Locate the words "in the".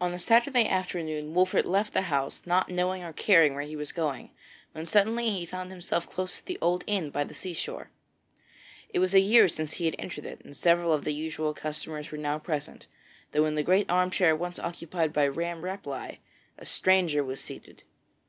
13.44-13.64